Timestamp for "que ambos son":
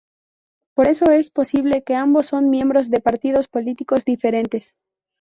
1.83-2.49